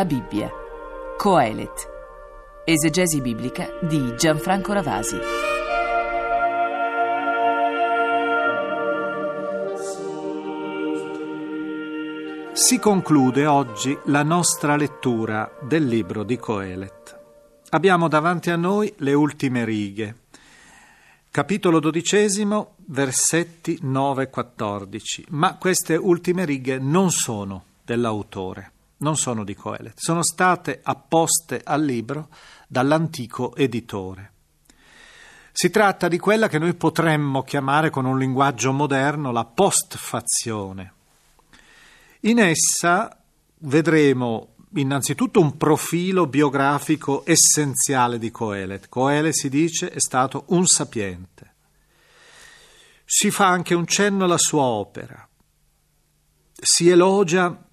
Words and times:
La 0.00 0.06
Bibbia. 0.06 0.50
Coelet. 1.18 1.90
Esegesi 2.64 3.20
biblica 3.20 3.68
di 3.82 4.14
Gianfranco 4.16 4.72
Ravasi. 4.72 5.18
Si 12.52 12.78
conclude 12.78 13.44
oggi 13.44 13.98
la 14.04 14.22
nostra 14.22 14.74
lettura 14.76 15.52
del 15.60 15.84
libro 15.84 16.22
di 16.22 16.38
Coelet. 16.38 17.18
Abbiamo 17.68 18.08
davanti 18.08 18.48
a 18.48 18.56
noi 18.56 18.90
le 19.00 19.12
ultime 19.12 19.66
righe. 19.66 20.16
Capitolo 21.30 21.78
dodicesimo, 21.78 22.76
versetti 22.86 23.80
9-14. 23.82 25.24
Ma 25.28 25.56
queste 25.56 25.94
ultime 25.96 26.46
righe 26.46 26.78
non 26.78 27.10
sono 27.10 27.64
dell'autore 27.84 28.72
non 29.00 29.16
sono 29.16 29.44
di 29.44 29.54
Coelet, 29.54 29.98
sono 29.98 30.22
state 30.22 30.80
apposte 30.82 31.60
al 31.62 31.84
libro 31.84 32.28
dall'antico 32.66 33.54
editore. 33.54 34.32
Si 35.52 35.70
tratta 35.70 36.08
di 36.08 36.18
quella 36.18 36.48
che 36.48 36.58
noi 36.58 36.74
potremmo 36.74 37.42
chiamare 37.42 37.90
con 37.90 38.06
un 38.06 38.18
linguaggio 38.18 38.72
moderno 38.72 39.32
la 39.32 39.44
postfazione. 39.44 40.94
In 42.20 42.38
essa 42.38 43.14
vedremo 43.58 44.54
innanzitutto 44.74 45.40
un 45.40 45.56
profilo 45.56 46.26
biografico 46.26 47.24
essenziale 47.26 48.18
di 48.18 48.30
Coelet. 48.30 48.88
Coelet 48.88 49.34
si 49.34 49.48
dice 49.48 49.90
è 49.90 49.98
stato 49.98 50.44
un 50.48 50.66
sapiente. 50.66 51.54
Si 53.04 53.30
fa 53.30 53.48
anche 53.48 53.74
un 53.74 53.86
cenno 53.86 54.24
alla 54.24 54.38
sua 54.38 54.62
opera. 54.62 55.28
Si 56.52 56.88
elogia 56.88 57.69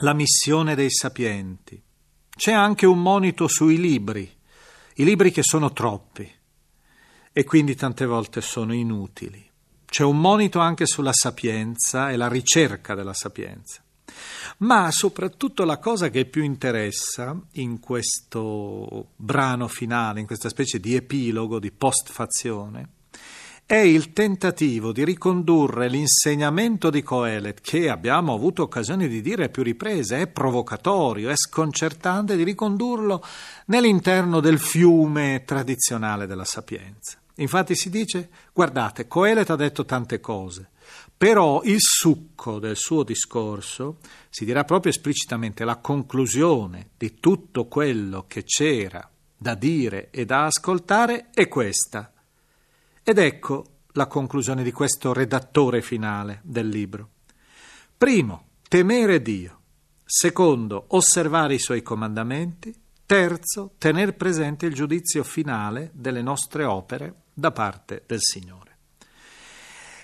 la 0.00 0.12
missione 0.12 0.74
dei 0.74 0.90
sapienti. 0.90 1.82
C'è 2.28 2.52
anche 2.52 2.86
un 2.86 3.02
monito 3.02 3.48
sui 3.48 3.78
libri, 3.78 4.30
i 4.94 5.04
libri 5.04 5.32
che 5.32 5.42
sono 5.42 5.72
troppi 5.72 6.30
e 7.32 7.44
quindi 7.44 7.74
tante 7.74 8.06
volte 8.06 8.40
sono 8.40 8.72
inutili. 8.72 9.44
C'è 9.84 10.04
un 10.04 10.20
monito 10.20 10.60
anche 10.60 10.86
sulla 10.86 11.12
sapienza 11.12 12.10
e 12.10 12.16
la 12.16 12.28
ricerca 12.28 12.94
della 12.94 13.14
sapienza. 13.14 13.82
Ma 14.58 14.90
soprattutto 14.90 15.64
la 15.64 15.78
cosa 15.78 16.10
che 16.10 16.26
più 16.26 16.42
interessa 16.42 17.40
in 17.52 17.80
questo 17.80 19.10
brano 19.16 19.66
finale, 19.66 20.20
in 20.20 20.26
questa 20.26 20.48
specie 20.48 20.78
di 20.78 20.94
epilogo, 20.94 21.58
di 21.58 21.72
postfazione, 21.72 22.88
è 23.68 23.76
il 23.76 24.14
tentativo 24.14 24.92
di 24.92 25.04
ricondurre 25.04 25.90
l'insegnamento 25.90 26.88
di 26.88 27.02
Coelet, 27.02 27.60
che 27.60 27.90
abbiamo 27.90 28.32
avuto 28.32 28.62
occasione 28.62 29.08
di 29.08 29.20
dire 29.20 29.44
a 29.44 29.48
più 29.50 29.62
riprese, 29.62 30.22
è 30.22 30.26
provocatorio, 30.26 31.28
è 31.28 31.36
sconcertante, 31.36 32.34
di 32.34 32.44
ricondurlo 32.44 33.22
nell'interno 33.66 34.40
del 34.40 34.58
fiume 34.58 35.42
tradizionale 35.44 36.26
della 36.26 36.46
sapienza. 36.46 37.18
Infatti 37.34 37.76
si 37.76 37.90
dice, 37.90 38.30
guardate, 38.54 39.06
Coelet 39.06 39.50
ha 39.50 39.56
detto 39.56 39.84
tante 39.84 40.18
cose, 40.18 40.70
però 41.14 41.60
il 41.64 41.76
succo 41.78 42.58
del 42.58 42.76
suo 42.76 43.02
discorso, 43.02 43.98
si 44.30 44.46
dirà 44.46 44.64
proprio 44.64 44.92
esplicitamente, 44.92 45.66
la 45.66 45.76
conclusione 45.76 46.92
di 46.96 47.20
tutto 47.20 47.66
quello 47.66 48.24
che 48.26 48.44
c'era 48.44 49.06
da 49.36 49.54
dire 49.54 50.08
e 50.10 50.24
da 50.24 50.46
ascoltare 50.46 51.28
è 51.34 51.48
questa 51.48 52.10
ed 53.08 53.16
ecco 53.16 53.64
la 53.92 54.06
conclusione 54.06 54.62
di 54.62 54.70
questo 54.70 55.14
redattore 55.14 55.80
finale 55.80 56.40
del 56.42 56.68
libro. 56.68 57.08
Primo, 57.96 58.48
temere 58.68 59.22
Dio. 59.22 59.60
Secondo, 60.04 60.84
osservare 60.88 61.54
i 61.54 61.58
suoi 61.58 61.80
comandamenti. 61.80 62.70
Terzo, 63.06 63.72
tener 63.78 64.14
presente 64.14 64.66
il 64.66 64.74
giudizio 64.74 65.24
finale 65.24 65.90
delle 65.94 66.20
nostre 66.20 66.64
opere 66.64 67.22
da 67.32 67.50
parte 67.50 68.02
del 68.06 68.20
Signore. 68.20 68.76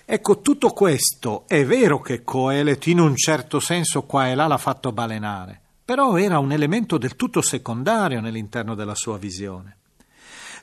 Ecco, 0.03 0.41
tutto 0.41 0.71
questo 0.71 1.43
è 1.47 1.63
vero 1.63 2.01
che 2.01 2.23
Coelet 2.23 2.87
in 2.87 2.99
un 2.99 3.15
certo 3.15 3.59
senso 3.59 4.01
qua 4.05 4.29
e 4.29 4.33
là 4.33 4.47
l'ha 4.47 4.57
fatto 4.57 4.91
balenare, 4.91 5.61
però 5.85 6.17
era 6.17 6.39
un 6.39 6.51
elemento 6.51 6.97
del 6.97 7.15
tutto 7.15 7.43
secondario 7.43 8.19
nell'interno 8.19 8.73
della 8.73 8.95
sua 8.95 9.19
visione. 9.19 9.77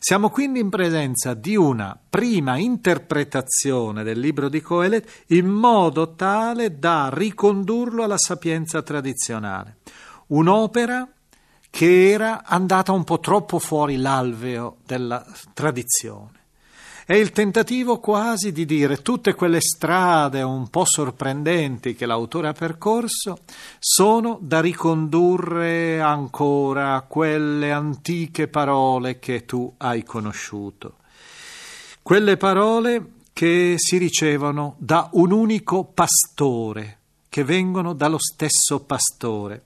Siamo 0.04 0.30
quindi 0.30 0.58
in 0.58 0.68
presenza 0.68 1.32
di 1.32 1.54
una 1.54 1.96
prima 2.10 2.56
interpretazione 2.56 4.02
del 4.02 4.18
libro 4.18 4.48
di 4.48 4.60
Coelet 4.60 5.26
in 5.28 5.46
modo 5.46 6.16
tale 6.16 6.76
da 6.76 7.08
ricondurlo 7.12 8.02
alla 8.02 8.18
sapienza 8.18 8.82
tradizionale. 8.82 9.76
Un'opera 10.26 11.08
che 11.70 12.10
era 12.10 12.42
andata 12.44 12.90
un 12.90 13.04
po' 13.04 13.20
troppo 13.20 13.60
fuori 13.60 13.94
l'alveo 13.96 14.78
della 14.84 15.24
tradizione. 15.54 16.41
È 17.12 17.16
il 17.16 17.30
tentativo 17.30 18.00
quasi 18.00 18.52
di 18.52 18.64
dire 18.64 19.02
tutte 19.02 19.34
quelle 19.34 19.60
strade 19.60 20.40
un 20.40 20.70
po' 20.70 20.86
sorprendenti 20.86 21.94
che 21.94 22.06
l'autore 22.06 22.48
ha 22.48 22.54
percorso 22.54 23.40
sono 23.78 24.38
da 24.40 24.62
ricondurre 24.62 26.00
ancora 26.00 26.94
a 26.94 27.02
quelle 27.02 27.70
antiche 27.70 28.48
parole 28.48 29.18
che 29.18 29.44
tu 29.44 29.74
hai 29.76 30.02
conosciuto. 30.04 31.00
Quelle 32.00 32.38
parole 32.38 33.10
che 33.34 33.74
si 33.76 33.98
ricevono 33.98 34.76
da 34.78 35.10
un 35.12 35.32
unico 35.32 35.84
pastore, 35.84 37.00
che 37.28 37.44
vengono 37.44 37.92
dallo 37.92 38.18
stesso 38.18 38.84
pastore. 38.84 39.64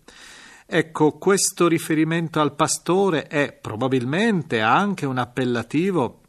Ecco, 0.66 1.12
questo 1.12 1.68
riferimento 1.68 2.40
al 2.40 2.56
pastore 2.56 3.28
è 3.28 3.52
probabilmente 3.52 4.60
anche 4.60 5.06
un 5.06 5.18
appellativo 5.18 6.22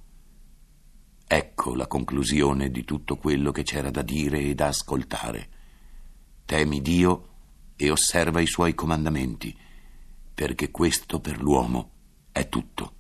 Ecco 1.26 1.74
la 1.74 1.86
conclusione 1.86 2.70
di 2.70 2.84
tutto 2.84 3.16
quello 3.16 3.50
che 3.50 3.64
c'era 3.64 3.90
da 3.90 4.02
dire 4.02 4.38
e 4.40 4.54
da 4.54 4.68
ascoltare. 4.68 5.48
Temi 6.44 6.80
Dio 6.80 7.28
e 7.74 7.90
osserva 7.90 8.40
i 8.40 8.46
suoi 8.46 8.74
comandamenti, 8.74 9.54
perché 10.32 10.70
questo 10.70 11.20
per 11.20 11.40
l'uomo 11.40 11.90
è 12.30 12.48
tutto. 12.48 12.94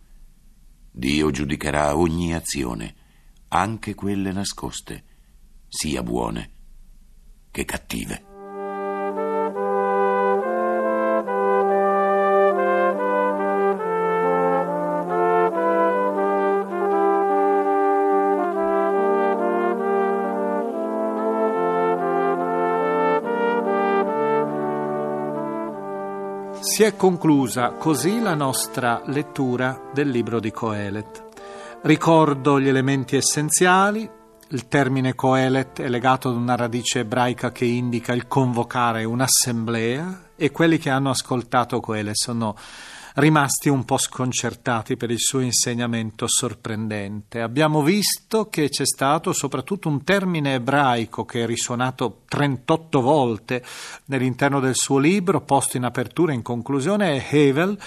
Dio 0.98 1.30
giudicherà 1.30 1.94
ogni 1.94 2.32
azione, 2.32 2.94
anche 3.48 3.94
quelle 3.94 4.32
nascoste, 4.32 5.04
sia 5.68 6.02
buone 6.02 6.50
che 7.50 7.66
cattive. 7.66 8.25
Si 26.60 26.82
è 26.82 26.96
conclusa 26.96 27.72
così 27.72 28.20
la 28.20 28.34
nostra 28.34 29.02
lettura 29.06 29.90
del 29.92 30.08
libro 30.08 30.40
di 30.40 30.50
Coelet. 30.50 31.24
Ricordo 31.82 32.60
gli 32.60 32.68
elementi 32.68 33.16
essenziali. 33.16 34.08
Il 34.48 34.68
termine 34.68 35.14
Coelet 35.14 35.80
è 35.80 35.88
legato 35.88 36.28
ad 36.28 36.36
una 36.36 36.56
radice 36.56 37.00
ebraica 37.00 37.52
che 37.52 37.64
indica 37.64 38.12
il 38.12 38.26
convocare 38.26 39.04
un'assemblea 39.04 40.30
e 40.36 40.50
quelli 40.50 40.78
che 40.78 40.90
hanno 40.90 41.10
ascoltato 41.10 41.80
Coelet 41.80 42.14
sono 42.14 42.56
rimasti 43.16 43.68
un 43.68 43.84
po' 43.84 43.98
sconcertati 43.98 44.96
per 44.96 45.10
il 45.10 45.18
suo 45.18 45.40
insegnamento 45.40 46.26
sorprendente. 46.26 47.40
Abbiamo 47.40 47.82
visto 47.82 48.48
che 48.48 48.68
c'è 48.68 48.84
stato 48.84 49.32
soprattutto 49.32 49.88
un 49.88 50.04
termine 50.04 50.54
ebraico 50.54 51.24
che 51.24 51.42
è 51.42 51.46
risuonato 51.46 52.22
38 52.28 53.00
volte 53.00 53.64
nell'interno 54.06 54.60
del 54.60 54.74
suo 54.74 54.98
libro, 54.98 55.40
posto 55.40 55.76
in 55.76 55.84
apertura 55.84 56.32
e 56.32 56.36
in 56.36 56.42
conclusione, 56.42 57.16
è 57.16 57.34
Hevel, 57.34 57.78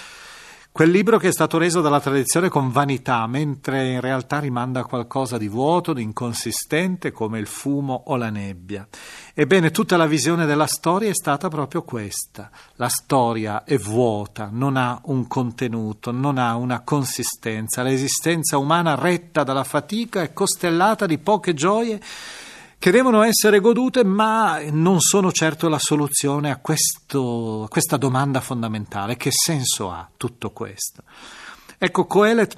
Quel 0.79 0.91
libro 0.91 1.17
che 1.17 1.27
è 1.27 1.33
stato 1.33 1.57
reso 1.57 1.81
dalla 1.81 1.99
tradizione 1.99 2.47
con 2.47 2.71
vanità, 2.71 3.27
mentre 3.27 3.89
in 3.89 3.99
realtà 3.99 4.39
rimanda 4.39 4.79
a 4.79 4.85
qualcosa 4.85 5.37
di 5.37 5.49
vuoto, 5.49 5.91
di 5.91 6.01
inconsistente, 6.01 7.11
come 7.11 7.37
il 7.37 7.47
fumo 7.47 8.03
o 8.05 8.15
la 8.15 8.29
nebbia. 8.29 8.87
Ebbene, 9.33 9.71
tutta 9.71 9.97
la 9.97 10.05
visione 10.05 10.45
della 10.45 10.67
storia 10.67 11.09
è 11.09 11.13
stata 11.13 11.49
proprio 11.49 11.83
questa. 11.83 12.49
La 12.75 12.87
storia 12.87 13.65
è 13.65 13.75
vuota, 13.75 14.47
non 14.49 14.77
ha 14.77 15.01
un 15.07 15.27
contenuto, 15.27 16.11
non 16.11 16.37
ha 16.37 16.55
una 16.55 16.79
consistenza. 16.79 17.83
L'esistenza 17.83 18.57
umana 18.57 18.95
retta 18.95 19.43
dalla 19.43 19.65
fatica 19.65 20.21
è 20.21 20.31
costellata 20.31 21.05
di 21.05 21.17
poche 21.17 21.53
gioie 21.53 21.99
che 22.79 22.91
devono 22.91 23.23
essere 23.23 23.59
godute, 23.59 24.05
ma 24.05 24.61
non 24.71 25.01
sono 25.01 25.33
certo 25.33 25.67
la 25.67 25.77
soluzione 25.77 26.49
a, 26.49 26.57
questo, 26.57 27.63
a 27.63 27.67
questa 27.67 27.97
domanda 27.97 28.39
fondamentale. 28.39 29.17
Che 29.17 29.31
senso 29.31 29.91
ha 29.91 30.09
tutto 30.15 30.51
questo? 30.51 31.03
Ecco, 31.77 32.05
Coelet 32.05 32.57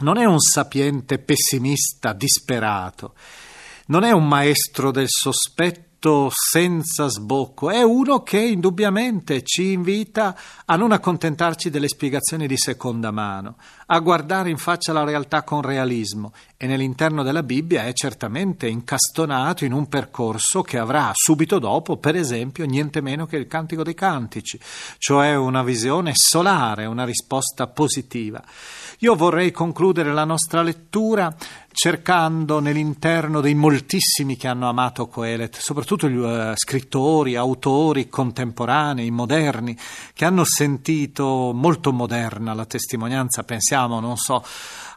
non 0.00 0.18
è 0.18 0.24
un 0.24 0.40
sapiente 0.40 1.18
pessimista 1.20 2.12
disperato, 2.12 3.14
non 3.86 4.02
è 4.02 4.10
un 4.10 4.26
maestro 4.26 4.90
del 4.90 5.08
sospetto 5.08 6.28
senza 6.32 7.06
sbocco, 7.06 7.70
è 7.70 7.82
uno 7.82 8.24
che 8.24 8.40
indubbiamente 8.40 9.44
ci 9.44 9.70
invita 9.70 10.36
a 10.64 10.74
non 10.74 10.90
accontentarci 10.90 11.70
delle 11.70 11.86
spiegazioni 11.86 12.48
di 12.48 12.56
seconda 12.56 13.12
mano, 13.12 13.56
a 13.86 14.00
guardare 14.00 14.50
in 14.50 14.58
faccia 14.58 14.92
la 14.92 15.04
realtà 15.04 15.44
con 15.44 15.62
realismo 15.62 16.32
e 16.62 16.68
nell'interno 16.68 17.24
della 17.24 17.42
Bibbia 17.42 17.86
è 17.86 17.92
certamente 17.92 18.68
incastonato 18.68 19.64
in 19.64 19.72
un 19.72 19.88
percorso 19.88 20.62
che 20.62 20.78
avrà 20.78 21.10
subito 21.12 21.58
dopo, 21.58 21.96
per 21.96 22.14
esempio, 22.14 22.64
niente 22.66 23.00
meno 23.00 23.26
che 23.26 23.36
il 23.36 23.48
Cantico 23.48 23.82
dei 23.82 23.94
Cantici, 23.94 24.60
cioè 24.96 25.34
una 25.34 25.64
visione 25.64 26.12
solare, 26.14 26.86
una 26.86 27.04
risposta 27.04 27.66
positiva. 27.66 28.40
Io 28.98 29.16
vorrei 29.16 29.50
concludere 29.50 30.12
la 30.12 30.22
nostra 30.22 30.62
lettura 30.62 31.34
cercando 31.72 32.60
nell'interno 32.60 33.40
dei 33.40 33.54
moltissimi 33.54 34.36
che 34.36 34.46
hanno 34.46 34.68
amato 34.68 35.08
Coelet, 35.08 35.58
soprattutto 35.58 36.08
gli 36.08 36.16
uh, 36.16 36.52
scrittori, 36.54 37.34
autori 37.34 38.08
contemporanei, 38.08 39.10
moderni, 39.10 39.76
che 40.12 40.24
hanno 40.24 40.44
sentito 40.44 41.50
molto 41.52 41.92
moderna 41.92 42.54
la 42.54 42.66
testimonianza, 42.66 43.42
pensiamo, 43.42 43.98
non 43.98 44.16
so, 44.16 44.44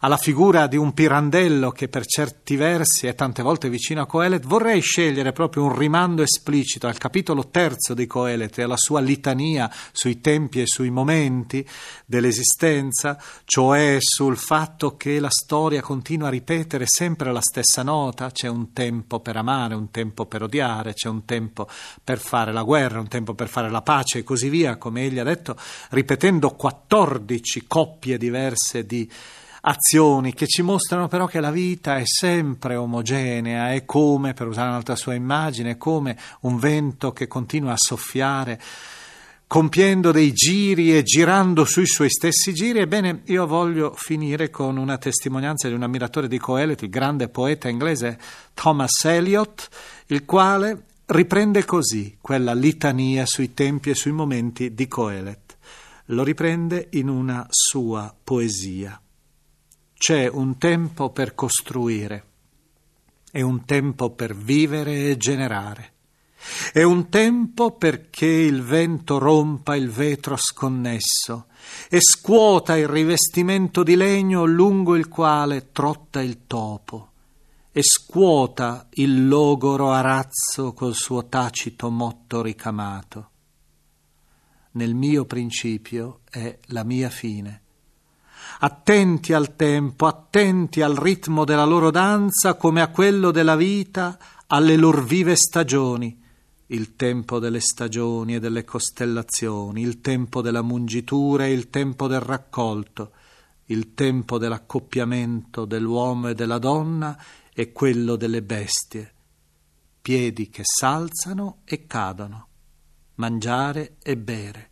alla 0.05 0.17
figura 0.17 0.67
di 0.67 0.77
un 0.77 0.93
Pirandello 0.93 1.71
che 1.71 1.87
per 1.87 2.05
certi 2.05 2.55
versi 2.55 3.07
è 3.07 3.15
tante 3.15 3.41
volte 3.41 3.69
vicino 3.69 4.03
a 4.03 4.05
Coelet, 4.05 4.45
vorrei 4.45 4.79
scegliere 4.79 5.31
proprio 5.31 5.63
un 5.63 5.75
rimando 5.75 6.21
esplicito 6.21 6.85
al 6.85 6.99
capitolo 6.99 7.49
terzo 7.49 7.95
di 7.95 8.05
Coelet 8.05 8.55
e 8.59 8.61
alla 8.61 8.77
sua 8.77 8.99
litania 8.99 9.67
sui 9.91 10.21
tempi 10.21 10.61
e 10.61 10.67
sui 10.67 10.91
momenti 10.91 11.67
dell'esistenza, 12.05 13.19
cioè 13.45 13.97
sul 13.99 14.37
fatto 14.37 14.95
che 14.95 15.19
la 15.19 15.31
storia 15.31 15.81
continua 15.81 16.27
a 16.27 16.31
ripetere 16.31 16.85
sempre 16.85 17.31
la 17.31 17.41
stessa 17.41 17.81
nota, 17.81 18.29
c'è 18.29 18.47
un 18.47 18.73
tempo 18.73 19.21
per 19.21 19.37
amare, 19.37 19.73
un 19.73 19.89
tempo 19.89 20.27
per 20.27 20.43
odiare, 20.43 20.93
c'è 20.93 21.09
un 21.09 21.25
tempo 21.25 21.67
per 22.03 22.19
fare 22.19 22.53
la 22.53 22.61
guerra, 22.61 22.99
un 22.99 23.07
tempo 23.07 23.33
per 23.33 23.47
fare 23.47 23.71
la 23.71 23.81
pace 23.81 24.19
e 24.19 24.23
così 24.23 24.49
via, 24.49 24.77
come 24.77 25.03
egli 25.03 25.17
ha 25.17 25.23
detto, 25.23 25.57
ripetendo 25.89 26.51
14 26.51 27.63
coppie 27.65 28.19
diverse 28.19 28.85
di 28.85 29.09
azioni 29.67 30.33
che 30.33 30.47
ci 30.47 30.61
mostrano 30.61 31.07
però 31.07 31.25
che 31.25 31.39
la 31.39 31.51
vita 31.51 31.97
è 31.97 32.03
sempre 32.05 32.75
omogenea, 32.75 33.73
è 33.73 33.85
come, 33.85 34.33
per 34.33 34.47
usare 34.47 34.69
un'altra 34.69 34.95
sua 34.95 35.13
immagine, 35.13 35.77
come 35.77 36.17
un 36.41 36.57
vento 36.57 37.11
che 37.11 37.27
continua 37.27 37.73
a 37.73 37.77
soffiare 37.77 38.59
compiendo 39.47 40.11
dei 40.11 40.33
giri 40.33 40.97
e 40.97 41.03
girando 41.03 41.65
sui 41.65 41.85
suoi 41.85 42.09
stessi 42.09 42.53
giri. 42.53 42.79
Ebbene, 42.79 43.21
io 43.25 43.45
voglio 43.45 43.93
finire 43.95 44.49
con 44.49 44.77
una 44.77 44.97
testimonianza 44.97 45.67
di 45.67 45.73
un 45.73 45.83
ammiratore 45.83 46.27
di 46.27 46.39
Coelet, 46.39 46.81
il 46.81 46.89
grande 46.89 47.29
poeta 47.29 47.69
inglese 47.69 48.19
Thomas 48.53 49.05
Eliot, 49.05 49.69
il 50.07 50.25
quale 50.25 50.83
riprende 51.05 51.63
così 51.65 52.17
quella 52.19 52.53
litania 52.53 53.25
sui 53.25 53.53
tempi 53.53 53.91
e 53.91 53.95
sui 53.95 54.11
momenti 54.11 54.73
di 54.73 54.87
Coelet. 54.87 55.57
Lo 56.09 56.23
riprende 56.23 56.87
in 56.91 57.09
una 57.09 57.45
sua 57.49 58.13
poesia. 58.23 58.99
C'è 59.97 60.27
un 60.27 60.57
tempo 60.57 61.09
per 61.09 61.33
costruire 61.33 62.25
e 63.31 63.41
un 63.41 63.65
tempo 63.65 64.11
per 64.11 64.35
vivere 64.35 65.09
e 65.09 65.17
generare. 65.17 65.93
È 66.71 66.83
un 66.83 67.09
tempo 67.09 67.71
perché 67.71 68.27
il 68.27 68.61
vento 68.61 69.17
rompa 69.17 69.75
il 69.75 69.89
vetro 69.89 70.35
sconnesso 70.35 71.47
e 71.89 71.99
scuota 72.01 72.77
il 72.77 72.87
rivestimento 72.87 73.83
di 73.83 73.95
legno 73.95 74.45
lungo 74.45 74.95
il 74.95 75.07
quale 75.07 75.71
trotta 75.71 76.21
il 76.21 76.45
topo 76.45 77.11
e 77.71 77.81
scuota 77.81 78.87
il 78.95 79.27
logoro 79.27 79.91
arazzo 79.91 80.73
col 80.73 80.93
suo 80.93 81.25
tacito 81.27 81.89
motto 81.89 82.41
ricamato. 82.41 83.29
Nel 84.71 84.93
mio 84.93 85.25
principio 85.25 86.19
è 86.29 86.59
la 86.67 86.83
mia 86.83 87.09
fine 87.09 87.63
attenti 88.59 89.33
al 89.33 89.55
tempo, 89.55 90.05
attenti 90.05 90.81
al 90.81 90.95
ritmo 90.95 91.43
della 91.45 91.65
loro 91.65 91.91
danza 91.91 92.55
come 92.55 92.81
a 92.81 92.89
quello 92.89 93.31
della 93.31 93.55
vita, 93.55 94.17
alle 94.47 94.75
loro 94.75 95.01
vive 95.01 95.35
stagioni, 95.35 96.21
il 96.67 96.95
tempo 96.95 97.39
delle 97.39 97.59
stagioni 97.59 98.35
e 98.35 98.39
delle 98.39 98.63
costellazioni, 98.63 99.81
il 99.81 100.01
tempo 100.01 100.41
della 100.41 100.61
mungitura 100.61 101.45
e 101.45 101.51
il 101.51 101.69
tempo 101.69 102.07
del 102.07 102.21
raccolto, 102.21 103.11
il 103.65 103.93
tempo 103.93 104.37
dell'accoppiamento 104.37 105.65
dell'uomo 105.65 106.29
e 106.29 106.35
della 106.35 106.59
donna 106.59 107.17
e 107.53 107.71
quello 107.71 108.15
delle 108.15 108.43
bestie, 108.43 109.13
piedi 110.01 110.49
che 110.49 110.61
s'alzano 110.63 111.59
e 111.65 111.87
cadono, 111.87 112.47
mangiare 113.15 113.95
e 114.01 114.17
bere, 114.17 114.69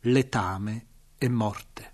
letame 0.00 0.86
e 1.16 1.28
morte. 1.28 1.89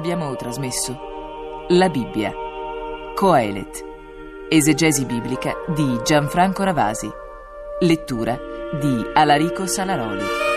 Abbiamo 0.00 0.34
trasmesso 0.34 1.66
La 1.68 1.90
Bibbia, 1.90 2.32
Coelet, 3.14 3.84
esegesi 4.48 5.04
biblica 5.04 5.52
di 5.74 6.00
Gianfranco 6.02 6.62
Ravasi, 6.62 7.10
lettura 7.80 8.38
di 8.80 9.04
Alarico 9.12 9.66
Salaroli. 9.66 10.49